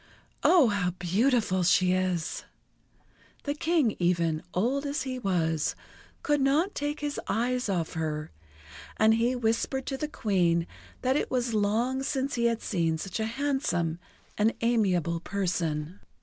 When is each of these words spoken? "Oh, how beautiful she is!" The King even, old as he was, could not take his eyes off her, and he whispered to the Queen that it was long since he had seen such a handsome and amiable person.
"Oh, 0.43 0.69
how 0.69 0.89
beautiful 0.97 1.61
she 1.61 1.93
is!" 1.93 2.43
The 3.43 3.53
King 3.53 3.95
even, 3.99 4.41
old 4.51 4.83
as 4.87 5.03
he 5.03 5.19
was, 5.19 5.75
could 6.23 6.41
not 6.41 6.73
take 6.73 7.01
his 7.01 7.19
eyes 7.27 7.69
off 7.69 7.93
her, 7.93 8.31
and 8.97 9.13
he 9.13 9.35
whispered 9.35 9.85
to 9.85 9.97
the 9.97 10.07
Queen 10.07 10.65
that 11.03 11.15
it 11.15 11.29
was 11.29 11.53
long 11.53 12.01
since 12.01 12.33
he 12.33 12.45
had 12.45 12.63
seen 12.63 12.97
such 12.97 13.19
a 13.19 13.27
handsome 13.27 13.99
and 14.39 14.55
amiable 14.61 15.19
person. 15.19 15.99